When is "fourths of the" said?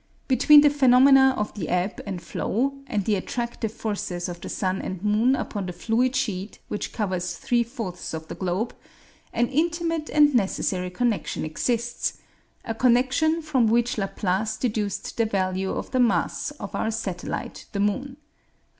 7.61-8.33